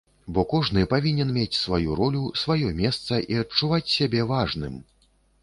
Бо 0.35 0.43
кожны 0.53 0.85
павінен 0.93 1.33
мець 1.35 1.57
сваю 1.65 1.97
ролю, 1.99 2.23
сваё 2.45 2.73
месца 2.81 3.21
і 3.35 3.39
адчуваць 3.45 3.93
сябе 3.99 4.27
важным. 4.35 4.83